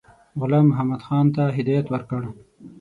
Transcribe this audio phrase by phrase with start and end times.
[0.41, 2.21] غلام محمدخان ته هدایت ورکړ.